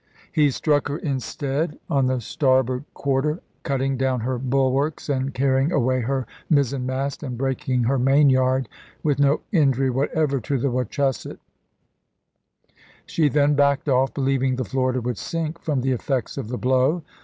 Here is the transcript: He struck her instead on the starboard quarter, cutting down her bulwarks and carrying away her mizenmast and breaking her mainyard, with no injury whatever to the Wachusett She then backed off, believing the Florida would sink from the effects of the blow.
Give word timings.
He 0.31 0.49
struck 0.49 0.87
her 0.87 0.97
instead 0.97 1.77
on 1.87 2.07
the 2.07 2.19
starboard 2.21 2.85
quarter, 2.95 3.39
cutting 3.61 3.97
down 3.97 4.21
her 4.21 4.39
bulwarks 4.39 5.09
and 5.09 5.31
carrying 5.31 5.71
away 5.71 6.01
her 6.01 6.25
mizenmast 6.49 7.21
and 7.21 7.37
breaking 7.37 7.83
her 7.83 7.99
mainyard, 7.99 8.67
with 9.03 9.19
no 9.19 9.41
injury 9.51 9.91
whatever 9.91 10.39
to 10.39 10.57
the 10.57 10.71
Wachusett 10.71 11.37
She 13.05 13.29
then 13.29 13.53
backed 13.53 13.87
off, 13.87 14.11
believing 14.11 14.55
the 14.55 14.65
Florida 14.65 15.01
would 15.01 15.19
sink 15.19 15.61
from 15.61 15.81
the 15.81 15.91
effects 15.91 16.35
of 16.35 16.47
the 16.47 16.57
blow. 16.57 17.03